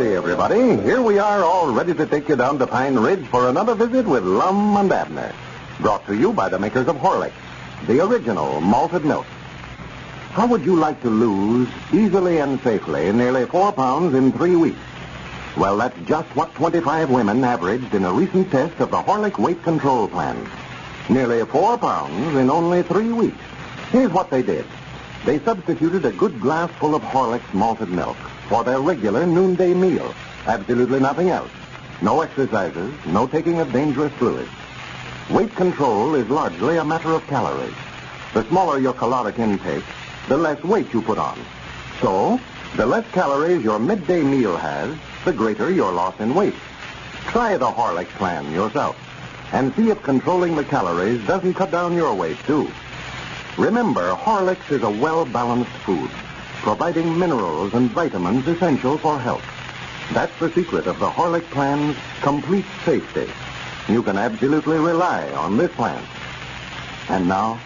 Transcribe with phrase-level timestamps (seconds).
[0.00, 0.82] Howdy, everybody.
[0.82, 4.06] Here we are, all ready to take you down to Pine Ridge for another visit
[4.06, 5.30] with Lum and Abner.
[5.78, 7.34] Brought to you by the makers of Horlicks,
[7.86, 9.26] the original malted milk.
[10.32, 14.78] How would you like to lose, easily and safely, nearly four pounds in three weeks?
[15.58, 19.62] Well, that's just what 25 women averaged in a recent test of the Horlick Weight
[19.62, 20.48] Control Plan.
[21.10, 23.44] Nearly four pounds in only three weeks.
[23.90, 24.64] Here's what they did.
[25.24, 28.16] They substituted a good glass full of Horlick's malted milk
[28.48, 30.14] for their regular noonday meal.
[30.46, 31.50] Absolutely nothing else.
[32.00, 34.50] No exercises, no taking of dangerous fluids.
[35.28, 37.74] Weight control is largely a matter of calories.
[38.32, 39.84] The smaller your caloric intake,
[40.28, 41.38] the less weight you put on.
[42.00, 42.40] So,
[42.76, 46.54] the less calories your midday meal has, the greater your loss in weight.
[47.26, 48.96] Try the Horlicks plan yourself
[49.52, 52.70] and see if controlling the calories doesn't cut down your weight, too.
[53.56, 56.10] Remember, Horlicks is a well-balanced food,
[56.62, 59.44] providing minerals and vitamins essential for health.
[60.12, 63.30] That's the secret of the Horlick plan's complete safety.
[63.88, 66.02] You can absolutely rely on this plan.
[67.08, 67.60] And now,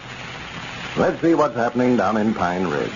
[0.97, 2.91] let's see what's happening down in Pine Ridge.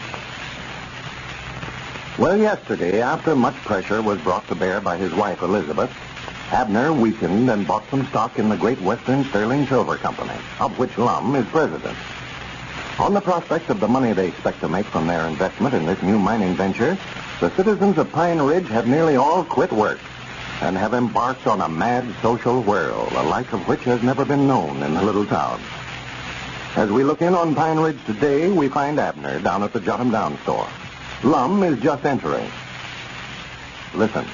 [2.17, 5.91] Well, yesterday, after much pressure was brought to bear by his wife, Elizabeth,
[6.51, 10.97] Abner weakened and bought some stock in the Great Western Sterling Silver Company, of which
[10.97, 11.95] Lum is president.
[12.99, 16.01] On the prospect of the money they expect to make from their investment in this
[16.03, 16.97] new mining venture,
[17.39, 19.99] the citizens of Pine Ridge have nearly all quit work
[20.61, 24.47] and have embarked on a mad social whirl, the like of which has never been
[24.47, 25.61] known in the little town.
[26.75, 30.01] As we look in on Pine Ridge today, we find Abner down at the Jot
[30.01, 30.67] 'em Down store.
[31.23, 32.51] Lum is just entering.
[33.95, 34.25] Listen.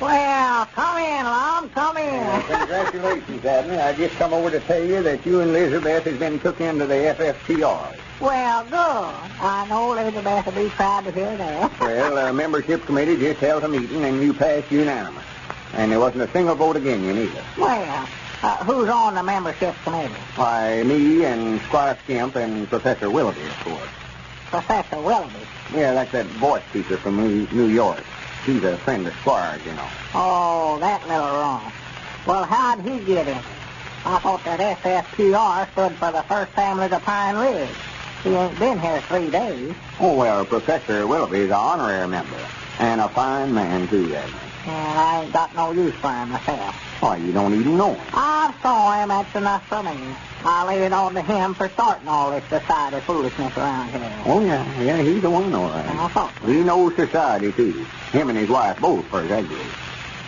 [0.00, 2.42] Well, come in, Lum, come in.
[2.42, 3.80] Congratulations, Abner.
[3.80, 6.86] I just come over to tell you that you and Elizabeth has been took into
[6.86, 7.96] the FFPR.
[8.20, 9.32] well, good.
[9.40, 11.80] I know Elizabeth will be proud to hear that.
[11.80, 15.24] Well, the membership committee just held a meeting and you passed unanimous.
[15.74, 17.42] And there wasn't a single vote against you neither.
[17.58, 18.08] Well,
[18.42, 20.14] uh, who's on the membership committee?
[20.36, 23.90] Why, me and Squire Skimp and Professor Willoughby, of course.
[24.46, 25.34] Professor Willoughby.
[25.74, 28.02] Yeah, that's that voice teacher from New York.
[28.44, 29.88] He's a friend of Squire's, you know.
[30.14, 31.72] Oh, that little wrong.
[32.26, 33.38] Well, how'd he get in?
[34.04, 37.68] I thought that FFPR stood for the First Families of Pine Ridge.
[38.22, 39.74] He ain't been here three days.
[40.00, 42.38] Oh, well, Professor Willoughby's an honorary member.
[42.78, 44.47] And a fine man, too, Abner.
[44.68, 46.74] And I ain't got no use for him myself.
[47.00, 48.06] Why, you don't even know him.
[48.12, 50.14] I saw him, that's enough for me.
[50.44, 54.22] I lay it on to him for starting all this society foolishness around here.
[54.26, 55.86] Oh, yeah, yeah, he's the one, all right.
[55.86, 56.46] I thought so.
[56.46, 57.86] He knows society, too.
[58.12, 59.56] Him and his wife both, for example.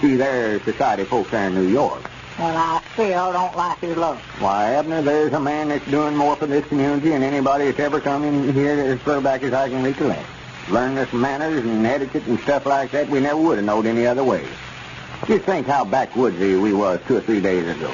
[0.01, 2.11] See, they're society folks there in New York.
[2.39, 4.19] Well, I still don't like his look.
[4.39, 8.01] Why, Abner, there's a man that's doing more for this community than anybody that's ever
[8.01, 10.27] come in here as far back as I can recollect.
[10.71, 14.07] Learned us manners and etiquette and stuff like that we never would have known any
[14.07, 14.47] other way.
[15.27, 17.93] Just think how backwoodsy we was two or three days ago.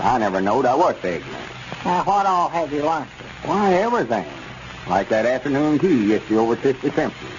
[0.00, 1.48] I never knowed I was so ignorant.
[1.84, 3.06] Now, what all have you learned?
[3.44, 4.26] Why, everything.
[4.88, 7.30] Like that afternoon tea yesterday over at Sister Simpson's.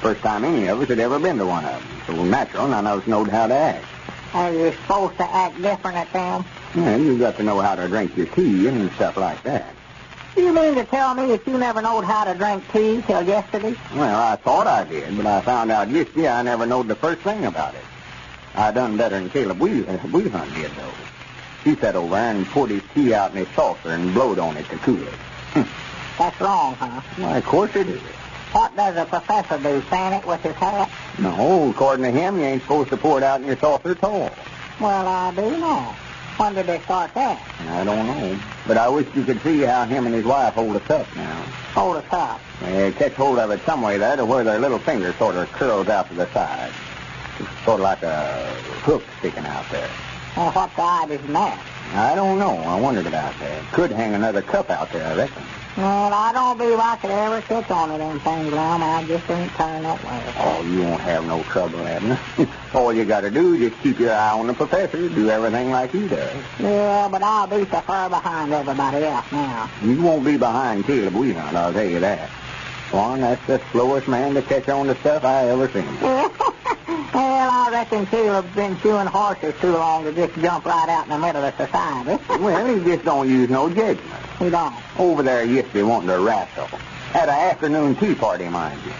[0.00, 1.82] First time any of us had ever been to one of them.
[2.06, 3.86] So natural, none of us knowed how to act.
[4.34, 6.44] Are you supposed to act different at them?
[6.74, 9.74] Yeah, you got to know how to drink your tea and stuff like that.
[10.36, 13.74] You mean to tell me that you never knowed how to drink tea till yesterday?
[13.94, 17.20] Well, I thought I did, but I found out yesterday I never knowed the first
[17.20, 17.84] thing about it.
[18.54, 20.92] I done better than Caleb Wee- uh, Weehunt did, though.
[21.62, 24.56] He sat over there and poured his tea out in his saucer and blowed on
[24.56, 25.66] it to cool it.
[26.18, 27.00] That's wrong, huh?
[27.16, 28.00] Why, of course it is.
[28.52, 29.80] What does a professor do?
[29.82, 30.90] Fan it with his hat?
[31.18, 34.04] No, according to him, you ain't supposed to pour it out in your saucer at
[34.04, 34.36] all.
[34.78, 35.96] Well, I do know.
[36.36, 37.40] When did they start that?
[37.60, 38.38] I don't know.
[38.66, 41.42] But I wish you could see how him and his wife hold us up now.
[41.74, 42.40] Hold us up.
[42.60, 45.50] They catch hold of it some way there to where their little finger sort of
[45.52, 46.72] curls out to the side.
[47.38, 49.88] It's sort of like a hook sticking out there.
[50.36, 51.64] Well, what's the idea in that?
[51.94, 52.56] I don't know.
[52.58, 53.72] I wondered about that.
[53.72, 55.42] Could hang another cup out there, I reckon.
[55.76, 58.80] Well, I don't believe I could ever catch on to them things, Lum.
[58.80, 60.32] I just ain't turned that way.
[60.36, 62.20] Oh, you won't have no trouble, Abner.
[62.74, 65.08] All you got to do is just keep your eye on the professor.
[65.08, 66.44] Do everything like he does.
[66.60, 69.68] Yeah, but I'll be so far behind everybody else now.
[69.82, 72.30] You won't be behind Caleb Weehunt, I'll tell you that.
[72.92, 76.00] Warren, that's the slowest man to catch on to stuff I ever seen.
[76.00, 76.30] well,
[77.12, 81.18] I reckon Caleb's been chewing horses too long to just jump right out in the
[81.18, 82.22] middle of society.
[82.28, 84.23] Well, he just don't use no judgment.
[84.38, 84.74] He don't.
[84.98, 86.68] Over there yesterday wanting to wrestle.
[87.14, 88.92] At an afternoon tea party, mind you.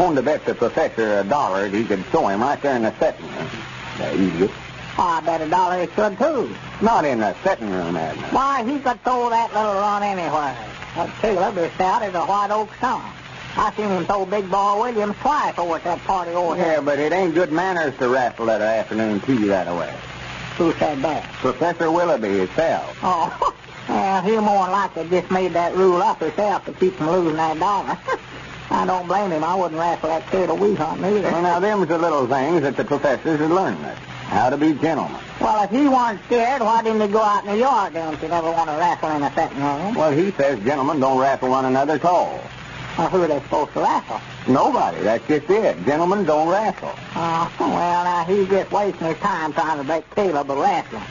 [0.00, 2.82] Wanted to bet the professor a dollar that he could throw him right there in
[2.82, 3.48] the setting room.
[3.98, 4.50] The idiot.
[4.96, 6.54] I bet a dollar he could, too.
[6.80, 8.28] Not in the setting room, Abner.
[8.28, 10.56] Why, he could throw that little run anywhere.
[10.94, 13.04] That Caleb is stout as a white oak stump.
[13.56, 16.82] I seen him throw Big Ball Williams twice over at that party over Yeah, there.
[16.82, 19.92] but it ain't good manners to raffle at an afternoon tea that way.
[20.58, 21.24] Who said that?
[21.34, 22.96] Professor Willoughby himself.
[23.02, 23.56] Oh,
[23.88, 27.58] Well, he more likely just made that rule up herself to keep from losing that
[27.58, 27.98] dollar.
[28.70, 29.42] I don't blame him.
[29.42, 31.30] I wouldn't raffle that kid of wheat hunting either.
[31.30, 33.98] Well, now, them's the little things that the professors are learning us.
[34.28, 35.22] How to be gentlemen.
[35.40, 38.28] Well, if he wasn't scared, why didn't he go out in the yard Don't he
[38.28, 39.94] never want to raffle in a setting room?
[39.94, 42.38] Well, he says gentlemen don't raffle one another at all.
[42.98, 44.20] Well, who are they supposed to raffle?
[44.52, 45.02] Nobody.
[45.02, 45.82] That's just it.
[45.86, 46.90] Gentlemen don't raffle.
[46.90, 47.64] Oh, uh-huh.
[47.64, 51.02] well, now he's just wasting his time trying to make Caleb a raffler.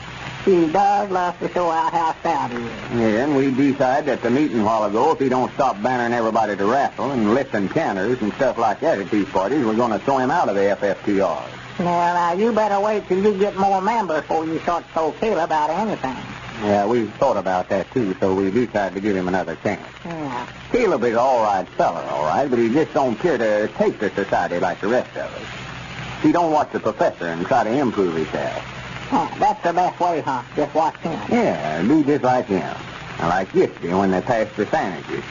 [0.48, 2.62] He does love to show out how stout he is.
[2.62, 6.14] Yeah, then we decided at the meeting a while ago if he don't stop bannering
[6.14, 9.90] everybody to raffle and lifting counters and stuff like that at these parties, we're going
[9.90, 11.42] to throw him out of the FFPR.
[11.78, 15.12] Well, now, you better wait till you get more members before you start to throw
[15.12, 16.16] Caleb about anything.
[16.62, 19.86] Yeah, we thought about that, too, so we decided to give him another chance.
[20.02, 20.48] Yeah.
[20.72, 24.08] Caleb is all right fella, all right, but he just don't care to take to
[24.14, 26.22] society like the rest of us.
[26.22, 28.64] He don't watch the professor and try to improve himself.
[29.10, 30.42] Oh, that's the best way, huh?
[30.54, 31.18] Just watch him.
[31.30, 32.76] Yeah, do just like him.
[33.20, 35.24] Like yesterday when they passed the sandwiches.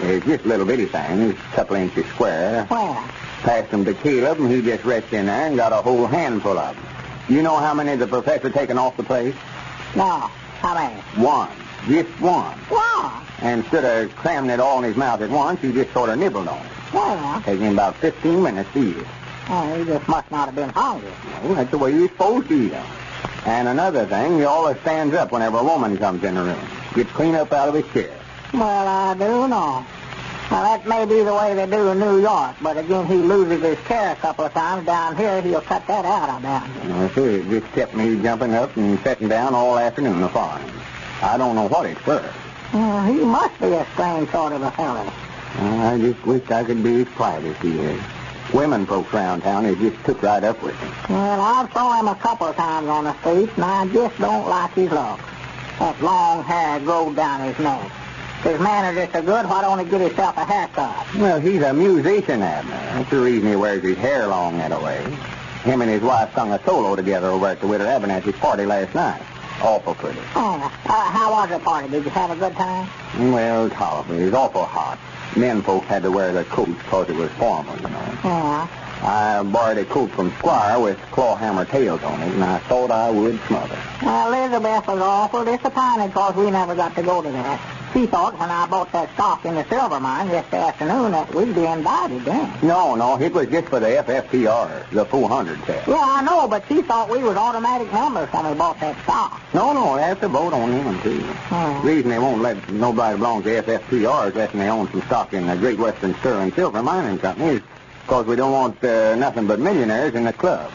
[0.00, 2.66] It's just little bitty things, a couple inches square.
[2.70, 2.94] Well,
[3.42, 6.58] Passed them to Caleb, and he just reached in there and got a whole handful
[6.58, 6.84] of them.
[7.34, 9.34] You know how many the professor taken off the plate?
[9.96, 10.30] no.
[10.60, 11.00] How many?
[11.24, 11.48] One.
[11.88, 12.58] Just one.
[12.70, 13.22] Wow.
[13.40, 16.18] And instead of cramming it all in his mouth at once, he just sort of
[16.18, 16.72] nibbled on it.
[16.92, 19.06] Well, Taking him about 15 minutes to eat it.
[19.48, 21.08] oh, he just must not have been hungry.
[21.44, 22.86] Well, that's the way you're supposed to eat them.
[23.46, 26.68] And another thing, he always stands up whenever a woman comes in the room.
[26.94, 28.14] Gets clean up out of his chair.
[28.52, 29.84] Well, I do know.
[30.50, 33.62] Well, that may be the way they do in New York, but again, he loses
[33.62, 34.84] his chair a couple of times.
[34.84, 36.88] Down here, he'll cut that out, I bet.
[36.88, 40.80] Well, sir, it just kept me jumping up and sitting down all afternoon upon him.
[41.22, 42.22] I don't know what it's for.
[42.72, 45.12] Well, he must be a strange sort of a fellow.
[45.58, 48.02] I just wish I could be as quiet as he is.
[48.52, 50.92] Women folks around town, they just took right up with him.
[51.08, 54.48] Well, I've saw him a couple of times on the streets, and I just don't
[54.48, 55.22] like his looks.
[55.78, 57.90] That long hair growed down his neck.
[58.42, 61.06] His manners are so good, why don't he get himself a haircut?
[61.16, 62.70] Well, he's a musician, Abner.
[62.70, 65.02] That's the reason he wears his hair long that way.
[65.62, 68.94] Him and his wife sung a solo together over at the Widow Abernathy's party last
[68.94, 69.20] night.
[69.62, 70.18] Awful pretty.
[70.34, 71.88] Oh, uh, how was the party?
[71.88, 72.88] Did you have a good time?
[73.30, 74.18] Well, tolerable.
[74.18, 74.98] It was awful hot.
[75.36, 78.14] Men folks had to wear their coats because it was formal, you know.
[78.24, 78.68] Yeah.
[79.02, 83.10] I borrowed a coat from Squire with clawhammer tails on it, and I thought I
[83.10, 83.78] would smother.
[84.02, 87.79] Well, Elizabeth was awful disappointed because we never got to go to that.
[87.92, 91.54] She thought when I bought that stock in the silver mine yesterday afternoon that we'd
[91.54, 92.52] be invited then.
[92.62, 95.88] No, no, it was just for the FFPR, the 400 test.
[95.88, 99.40] Yeah, I know, but she thought we was automatic members when we bought that stock.
[99.52, 101.18] No, no, they have to vote on him, too.
[101.20, 101.84] Hmm.
[101.84, 105.48] reason they won't let nobody belong to FFPR is that they own some stock in
[105.48, 107.62] the Great Western Sterling Silver Mining Company is
[108.02, 110.70] because we don't want uh, nothing but millionaires in the club.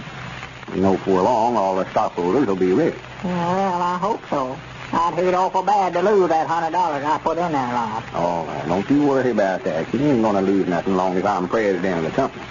[0.74, 2.96] You know, before long, all the stockholders will be rich.
[3.24, 4.58] Well, I hope so.
[4.96, 8.04] I'd hate awful bad to lose that hundred dollars I put in there, Lon.
[8.14, 9.94] Oh, don't you worry about that.
[9.94, 12.46] You ain't going to lose nothing long as I'm president of the company.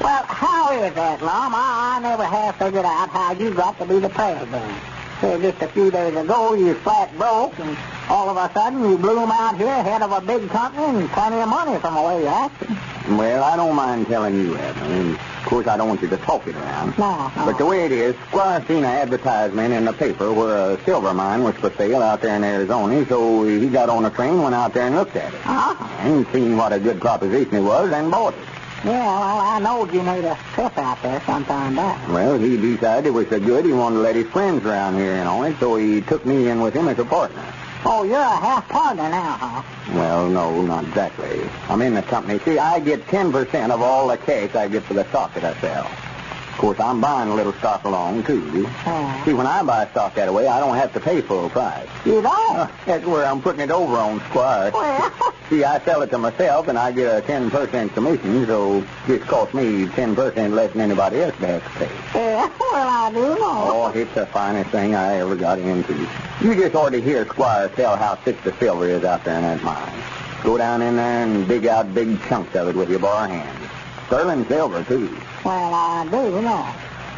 [0.00, 1.52] Well, how is that, Lum?
[1.54, 4.74] I, I never have figured out how you got to be the president.
[5.20, 7.76] So just a few days ago, you flat broke, and
[8.08, 11.10] all of a sudden you blew 'em out here head of a big company and
[11.10, 12.76] plenty of money from the way you're acting.
[13.16, 14.76] Well, I don't mind telling you that.
[14.78, 15.18] I mean,
[15.52, 16.96] course, I don't want you to talk it around.
[16.98, 17.44] No, no.
[17.44, 21.12] But the way it is, Squire seen an advertisement in the paper where a silver
[21.12, 24.54] mine was for sale out there in Arizona, so he got on a train, went
[24.54, 25.46] out there and looked at it.
[25.46, 26.08] Uh-huh.
[26.08, 28.40] And seen what a good proposition it was and bought it.
[28.84, 32.08] Yeah, well, I knowed you made a trip out there sometime back.
[32.08, 35.12] Well, he decided it was so good he wanted to let his friends around here
[35.12, 37.44] in on it, so he took me in with him as a partner.
[37.84, 39.62] Oh, you're a half partner now, huh?
[39.94, 41.40] Well, no, not exactly.
[41.68, 42.38] I'm in the company.
[42.40, 45.60] See, I get 10% of all the cash I get for the stock that I
[45.60, 45.86] sell.
[45.86, 48.62] Of course, I'm buying a little stock along, too.
[48.86, 49.24] Yeah.
[49.24, 51.88] See, when I buy stock that way, I don't have to pay full price.
[52.04, 52.70] You don't?
[52.86, 54.70] That's where I'm putting it over on Squire.
[54.72, 59.20] Well, See, I sell it to myself, and I get a 10% commission, so it
[59.20, 61.90] costs me 10% less than anybody else has to pay.
[62.14, 63.36] yeah, well, I do know.
[63.38, 65.92] Oh, it's the finest thing I ever got into.
[66.40, 69.42] You just ought to hear Squire tell how thick the silver is out there in
[69.42, 70.02] that mine.
[70.42, 73.68] Go down in there and dig out big chunks of it with your bare hands.
[74.06, 75.14] Sterling silver, too.
[75.44, 76.74] Well, I do know.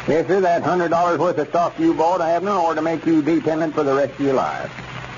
[0.09, 2.81] Yes, sir, that hundred dollars worth of stock you bought, I have no order to
[2.81, 4.69] make you dependent for the rest of your life.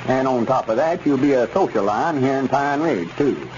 [0.08, 3.50] And on top of that, you'll be a social line here in Pine Ridge, too.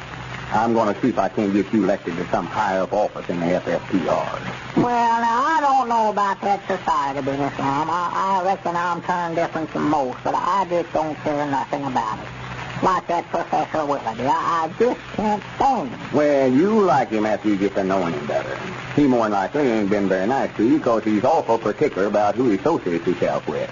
[0.52, 3.30] I'm going to see if I can't get you elected to some higher up office
[3.30, 4.76] in the FFPR.
[4.78, 4.86] Well,
[5.22, 7.88] now, I don't know about that society business, Lum.
[7.90, 12.18] I, I reckon I'm turned different from most, but I just don't care nothing about
[12.18, 12.26] it.
[12.84, 14.24] like that Professor Willoughby.
[14.24, 16.00] I, I just can't stand him.
[16.14, 18.58] Well, you like him after you get to know him better.
[18.96, 22.34] He more than likely ain't been very nice to you because he's awful particular about
[22.36, 23.70] who he associates himself with.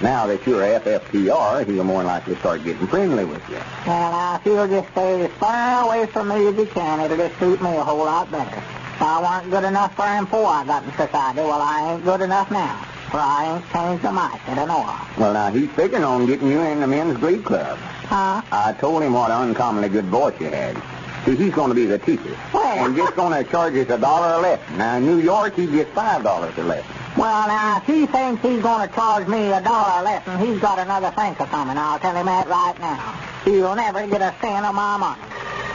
[0.00, 3.56] Now that you're FFPR, he'll more likely start getting friendly with you.
[3.86, 7.16] Well, now, if you'll just stay as far away from me as you can, it'll
[7.16, 8.56] just suit me a whole lot better.
[8.58, 12.04] If I weren't good enough for him before I got in society, well, I ain't
[12.04, 12.76] good enough now.
[13.10, 15.18] For I ain't changed a mite that I know of.
[15.18, 17.78] Well, now, he's figuring on getting you in the men's glee club.
[17.78, 18.42] Huh?
[18.50, 20.76] I told him what an uncommonly good voice you had.
[21.24, 22.36] See, he's going to be the teacher.
[22.52, 24.78] Well- And just going to charge us a dollar a lesson.
[24.78, 26.94] Now, in New York, he gets five dollars a lesson.
[27.16, 30.58] Well, now, if he thinks he's going to charge me a dollar a lesson, he's
[30.58, 31.78] got another think of coming.
[31.78, 33.12] I'll tell him that right now.
[33.44, 35.22] He'll never get a cent of my money.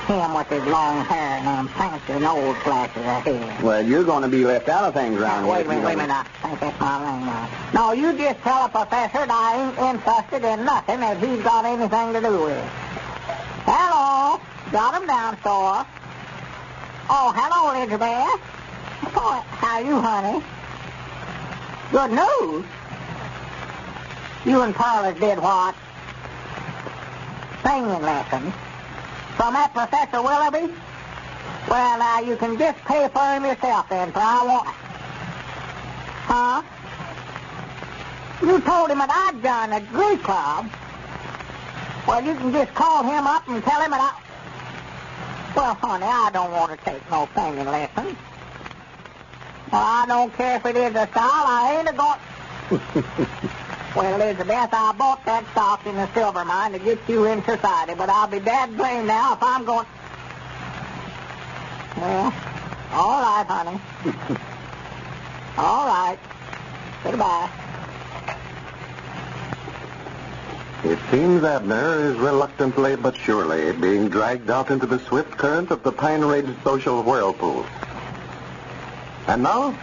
[0.07, 3.57] Him with his long hair and them fancy nose flashes of hair.
[3.63, 5.53] Well, you're going to be left out of things around here.
[5.53, 6.25] wait minute, wait a minute.
[6.43, 7.49] I think that's my now.
[7.73, 11.63] No, you just tell a professor that I ain't interested in nothing that he's got
[11.63, 12.65] anything to do with.
[13.65, 14.41] Hello.
[14.71, 15.85] Got him down, store.
[17.09, 18.41] Oh, hello, Elizabeth.
[19.15, 20.43] Oh, how are you, honey?
[21.91, 22.65] Good news.
[24.45, 25.73] You and Parlors did what?
[27.65, 28.53] Singing lessons.
[29.35, 30.71] From that Professor Willoughby?
[31.67, 34.67] Well, now, you can just pay for him yourself then, for I want...
[36.27, 36.61] Huh?
[38.41, 40.69] You told him that I'd join the Glee Club.
[42.07, 45.55] Well, you can just call him up and tell him that I...
[45.55, 48.15] Well, honey, I don't want to take no singing lessons.
[49.71, 51.45] Well, I don't care if it is a style.
[51.45, 52.19] I ain't a going...
[53.95, 57.93] well, Elizabeth, I bought that stock in the silver mine to get you in society,
[57.95, 59.85] but I'll be dead blamed now if I'm going...
[61.97, 62.33] Well,
[62.93, 63.79] all right, honey.
[65.57, 66.17] all right.
[67.03, 67.49] Goodbye.
[70.83, 75.83] It seems Abner is reluctantly but surely being dragged out into the swift current of
[75.83, 77.65] the Pine Ridge social whirlpool.
[79.29, 79.77] And now,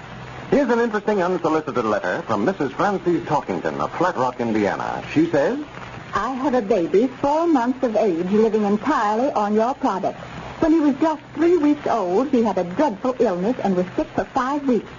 [0.50, 2.72] here's an interesting unsolicited letter from Mrs.
[2.72, 5.04] Frances Talkington of Flat Rock, Indiana.
[5.12, 5.64] She says,
[6.14, 10.18] I had a baby four months of age living entirely on your product.
[10.58, 14.08] When he was just three weeks old, he had a dreadful illness and was sick
[14.16, 14.90] for five weeks.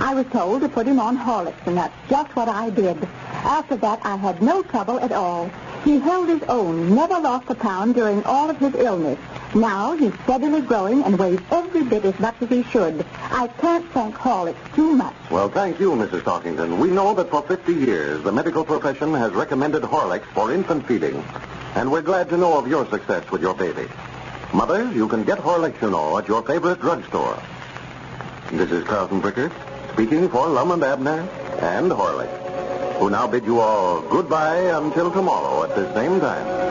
[0.00, 3.08] I was told to put him on Horlicks, and that's just what I did.
[3.32, 5.50] After that, I had no trouble at all.
[5.82, 9.18] He held his own, never lost a pound during all of his illness.
[9.54, 13.06] Now he's steadily growing and weighs every bit as much as he should.
[13.30, 15.14] I can't thank Horlicks too much.
[15.30, 16.22] Well, thank you, Mrs.
[16.22, 16.78] Talkington.
[16.78, 21.22] We know that for 50 years, the medical profession has recommended Horlicks for infant feeding.
[21.76, 23.86] And we're glad to know of your success with your baby.
[24.52, 27.40] Mothers, you can get Horlicks, you know, at your favorite drugstore.
[28.50, 29.52] This is Carlton Brickert,
[29.92, 31.28] speaking for Lum and Abner
[31.60, 36.63] and Horlicks, who now bid you all goodbye until tomorrow at the same time.